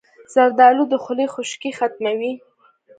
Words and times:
زردالو 0.33 0.83
د 0.91 0.93
خولې 1.03 1.25
خشکي 1.33 1.71
ختموي. 1.77 2.33